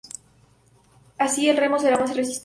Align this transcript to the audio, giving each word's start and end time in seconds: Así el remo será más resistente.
Así 1.19 1.47
el 1.47 1.57
remo 1.57 1.77
será 1.77 1.99
más 1.99 2.15
resistente. 2.15 2.39